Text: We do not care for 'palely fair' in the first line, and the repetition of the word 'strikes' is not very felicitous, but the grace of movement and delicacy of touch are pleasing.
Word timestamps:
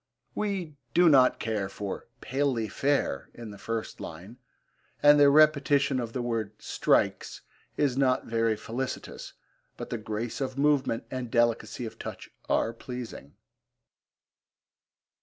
We 0.33 0.77
do 0.95 1.07
not 1.09 1.37
care 1.37 1.69
for 1.69 2.07
'palely 2.21 2.69
fair' 2.69 3.29
in 3.35 3.51
the 3.51 3.59
first 3.59 3.99
line, 3.99 4.39
and 5.03 5.19
the 5.19 5.29
repetition 5.29 5.99
of 5.99 6.11
the 6.13 6.23
word 6.23 6.53
'strikes' 6.59 7.41
is 7.77 7.97
not 7.97 8.25
very 8.25 8.57
felicitous, 8.57 9.33
but 9.77 9.91
the 9.91 9.99
grace 9.99 10.41
of 10.41 10.57
movement 10.57 11.05
and 11.11 11.29
delicacy 11.29 11.85
of 11.85 11.99
touch 11.99 12.31
are 12.49 12.73
pleasing. 12.73 13.35